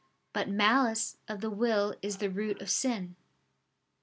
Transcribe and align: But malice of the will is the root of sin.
But 0.33 0.49
malice 0.49 1.17
of 1.27 1.41
the 1.41 1.51
will 1.51 1.95
is 2.01 2.17
the 2.17 2.31
root 2.31 2.59
of 2.59 2.71
sin. 2.71 3.17